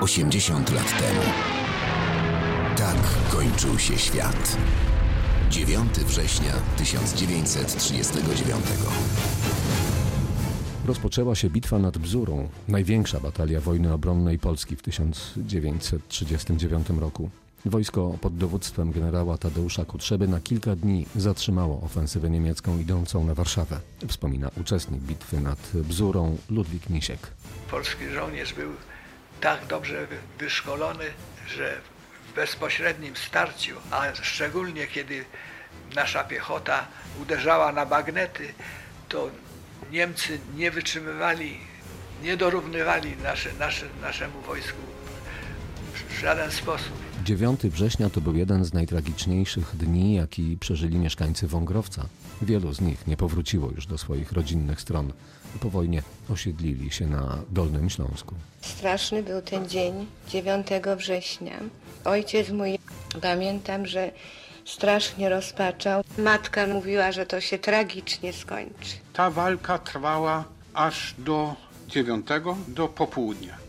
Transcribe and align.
80 0.00 0.70
lat 0.70 0.98
temu. 0.98 1.20
Tak 2.76 2.96
kończył 3.30 3.78
się 3.78 3.98
świat. 3.98 4.56
9 5.50 5.92
września 5.92 6.52
1939. 6.76 8.64
Rozpoczęła 10.86 11.34
się 11.34 11.50
bitwa 11.50 11.78
nad 11.78 11.98
Bzurą, 11.98 12.48
największa 12.68 13.20
batalia 13.20 13.60
wojny 13.60 13.92
obronnej 13.92 14.38
Polski 14.38 14.76
w 14.76 14.82
1939 14.82 16.88
roku. 17.00 17.30
Wojsko 17.66 18.18
pod 18.20 18.36
dowództwem 18.36 18.92
generała 18.92 19.38
Tadeusza 19.38 19.84
Kutrzeby 19.84 20.28
na 20.28 20.40
kilka 20.40 20.76
dni 20.76 21.06
zatrzymało 21.16 21.82
ofensywę 21.82 22.30
niemiecką 22.30 22.78
idącą 22.78 23.24
na 23.24 23.34
Warszawę. 23.34 23.80
Wspomina 24.08 24.50
uczestnik 24.60 25.00
bitwy 25.00 25.40
nad 25.40 25.58
Bzurą 25.74 26.38
Ludwik 26.50 26.90
Misiek. 26.90 27.18
Polski 27.70 28.08
żołnierz 28.08 28.54
był 28.54 28.72
tak 29.40 29.66
dobrze 29.66 30.06
wyszkolony, 30.38 31.04
że 31.48 31.80
w 32.32 32.34
bezpośrednim 32.34 33.16
starciu, 33.16 33.76
a 33.90 34.14
szczególnie 34.14 34.86
kiedy 34.86 35.24
nasza 35.94 36.24
piechota 36.24 36.86
uderzała 37.22 37.72
na 37.72 37.86
bagnety, 37.86 38.54
to 39.08 39.30
Niemcy 39.90 40.38
nie 40.56 40.70
wytrzymywali, 40.70 41.58
nie 42.22 42.36
dorównywali 42.36 43.16
nasze, 43.16 43.52
nasze, 43.58 43.86
naszemu 44.02 44.40
wojsku 44.40 44.78
w 46.08 46.20
żaden 46.20 46.50
sposób. 46.50 47.07
9 47.28 47.60
września 47.60 48.10
to 48.10 48.20
był 48.20 48.36
jeden 48.36 48.64
z 48.64 48.72
najtragiczniejszych 48.72 49.76
dni, 49.76 50.14
jaki 50.14 50.56
przeżyli 50.60 50.98
mieszkańcy 50.98 51.46
Wągrowca. 51.46 52.06
Wielu 52.42 52.72
z 52.72 52.80
nich 52.80 53.06
nie 53.06 53.16
powróciło 53.16 53.70
już 53.70 53.86
do 53.86 53.98
swoich 53.98 54.32
rodzinnych 54.32 54.80
stron. 54.80 55.12
Po 55.60 55.70
wojnie 55.70 56.02
osiedlili 56.30 56.90
się 56.90 57.06
na 57.06 57.38
Dolnym 57.50 57.90
Śląsku. 57.90 58.34
Straszny 58.60 59.22
był 59.22 59.42
ten 59.42 59.68
dzień, 59.68 60.06
9 60.28 60.66
września. 60.96 61.60
Ojciec 62.04 62.50
mój, 62.50 62.78
pamiętam, 63.22 63.86
że 63.86 64.10
strasznie 64.64 65.28
rozpaczał. 65.28 66.04
Matka 66.18 66.66
mówiła, 66.66 67.12
że 67.12 67.26
to 67.26 67.40
się 67.40 67.58
tragicznie 67.58 68.32
skończy. 68.32 68.96
Ta 69.12 69.30
walka 69.30 69.78
trwała 69.78 70.44
aż 70.74 71.14
do 71.18 71.54
9, 71.88 72.26
do 72.68 72.88
popołudnia. 72.88 73.67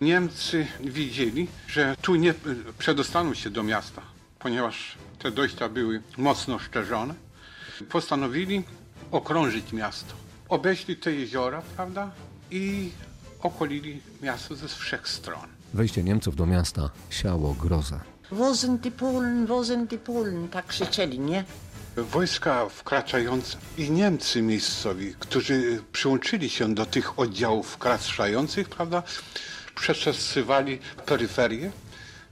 Niemcy 0.00 0.66
widzieli, 0.80 1.48
że 1.68 1.96
tu 2.02 2.14
nie 2.14 2.34
przedostaną 2.78 3.34
się 3.34 3.50
do 3.50 3.62
miasta, 3.62 4.02
ponieważ 4.38 4.94
te 5.18 5.30
dojścia 5.30 5.68
były 5.68 6.02
mocno 6.16 6.58
szczerzone. 6.58 7.14
Postanowili 7.88 8.62
okrążyć 9.10 9.72
miasto. 9.72 10.14
Obeszli 10.48 10.96
te 10.96 11.12
jeziora, 11.12 11.62
prawda, 11.76 12.10
i 12.50 12.90
okolili 13.42 14.00
miasto 14.22 14.54
ze 14.56 14.68
wszech 14.68 15.08
stron. 15.08 15.48
Wejście 15.74 16.02
Niemców 16.02 16.36
do 16.36 16.46
miasta 16.46 16.90
siało 17.10 17.54
grozę. 17.54 18.00
Wo 18.30 18.56
sind 18.56 18.80
die 18.80 18.90
Polen, 18.90 19.46
wo 19.46 19.64
sind 19.64 19.90
die 19.90 19.98
Polen? 19.98 20.48
Tak 20.48 20.66
krzyczeli, 20.66 21.18
nie? 21.18 21.44
Wojska 21.96 22.68
wkraczające 22.68 23.56
i 23.78 23.90
Niemcy 23.90 24.42
miejscowi, 24.42 25.14
którzy 25.18 25.82
przyłączyli 25.92 26.50
się 26.50 26.74
do 26.74 26.86
tych 26.86 27.18
oddziałów 27.18 27.66
wkraczających, 27.70 28.68
prawda, 28.68 29.02
przeczesywali 29.76 30.78
peryferię. 31.06 31.70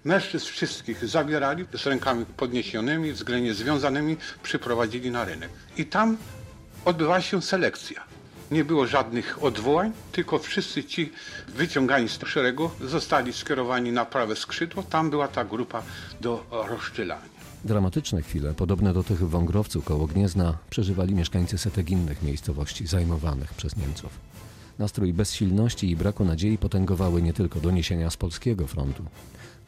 Mężczyzn 0.05 0.47
wszystkich 0.47 1.09
zabierali 1.09 1.65
z 1.77 1.87
rękami 1.87 2.27
podniesionymi, 2.27 3.13
względnie 3.13 3.55
związanymi, 3.55 4.17
przyprowadzili 4.43 5.11
na 5.11 5.25
rynek. 5.25 5.51
I 5.77 5.87
tam 5.87 6.17
odbywała 6.85 7.21
się 7.21 7.43
selekcja. 7.43 8.05
Nie 8.51 8.65
było 8.65 8.87
żadnych 8.87 9.43
odwołań, 9.43 9.93
tylko 10.13 10.39
wszyscy 10.39 10.85
ci 10.85 11.13
wyciągani 11.49 12.09
z 12.09 12.19
szeregu 12.27 12.71
zostali 12.81 13.33
skierowani 13.33 13.93
na 13.93 14.05
prawe 14.05 14.37
skrzydło. 14.37 14.83
Tam 14.83 15.11
była 15.11 15.29
ta 15.29 15.45
grupa 15.45 15.83
do 16.21 16.47
rozszczylania. 16.51 17.35
Dramatyczne 17.65 18.23
chwile, 18.23 18.55
podobne 18.55 18.93
do 18.93 19.05
tych 19.05 19.19
w 19.19 19.31
Wągrowcu 19.31 19.83
koło 19.83 20.07
Gniezna, 20.07 20.59
przeżywali 20.71 21.15
mieszkańcy 21.15 21.59
setek 21.59 21.91
innych 21.91 22.23
miejscowości 22.23 22.87
zajmowanych 22.87 23.55
przez 23.55 23.77
Niemców. 23.77 24.11
Nastrój 24.79 25.13
bezsilności 25.13 25.91
i 25.91 25.97
braku 25.97 26.25
nadziei 26.25 26.59
potęgowały 26.59 27.23
nie 27.23 27.33
tylko 27.33 27.61
doniesienia 27.61 28.11
z 28.11 28.17
polskiego 28.17 28.67
frontu. 28.67 29.05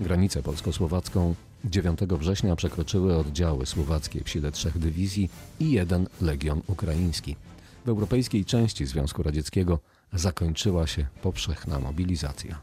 Granicę 0.01 0.43
polsko-słowacką 0.43 1.35
9 1.65 2.01
września 2.01 2.57
przekroczyły 2.57 3.17
oddziały 3.17 3.67
słowackie 3.67 4.25
w 4.25 4.29
sile 4.29 4.53
trzech 4.53 4.79
dywizji 4.79 5.31
i 5.61 5.71
jeden 5.71 6.09
legion 6.21 6.63
ukraiński. 6.67 7.37
W 7.85 7.89
europejskiej 7.89 8.45
części 8.45 8.87
Związku 8.87 9.23
Radzieckiego 9.23 9.79
zakończyła 10.13 10.87
się 10.87 11.07
powszechna 11.23 11.79
mobilizacja. 11.79 12.59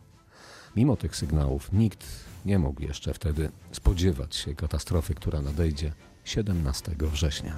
Mimo 0.75 0.97
tych 0.97 1.15
sygnałów 1.15 1.73
nikt 1.73 2.05
nie 2.45 2.59
mógł 2.59 2.81
jeszcze 2.81 3.13
wtedy 3.13 3.49
spodziewać 3.71 4.35
się 4.35 4.55
katastrofy, 4.55 5.13
która 5.13 5.41
nadejdzie 5.41 5.93
17 6.23 6.91
września. 6.99 7.55